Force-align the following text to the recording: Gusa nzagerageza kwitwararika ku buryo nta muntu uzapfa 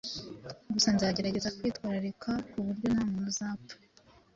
Gusa 0.73 0.89
nzagerageza 0.95 1.55
kwitwararika 1.57 2.31
ku 2.49 2.57
buryo 2.65 2.87
nta 2.93 3.01
muntu 3.11 3.25
uzapfa 3.31 3.75